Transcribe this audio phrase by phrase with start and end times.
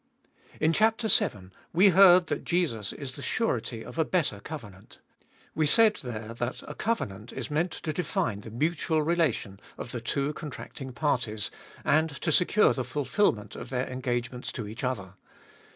[0.59, 0.99] In chap.
[0.99, 1.51] vii.
[1.73, 4.97] we heard that Jesus is the surety of a better covenant.
[5.53, 10.01] We said there that a covenant is meant to define the mutual relation of the
[10.01, 11.51] two contracting parties,
[11.85, 15.13] and to secure the fulfilment of their engagements to each other.